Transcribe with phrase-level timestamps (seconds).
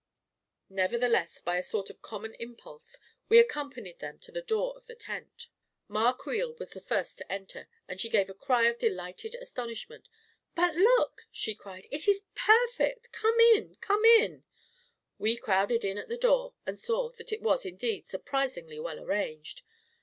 [0.71, 2.97] Nevertheless, by a sort of common impulse,
[3.29, 5.45] we accompanied them to the door of the tent.
[5.87, 8.27] Ma A KING IN BABYLON 115 Creel was the first to enter, and she gave
[8.27, 10.07] a cry of delighted astonishment."
[10.55, 14.43] But look!" she cried." It is perfect \ Come in 1 Come in!"
[15.19, 19.61] We crowded in at the door and saw that it was, indeed, surprisingly well arranged.